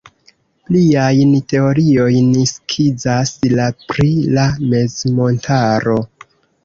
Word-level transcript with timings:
Pliajn 0.69 1.35
teoriojn 1.51 2.31
skizas 2.53 3.35
la 3.59 3.69
pri 3.93 4.09
la 4.39 4.47
mezmontaro. 4.73 5.99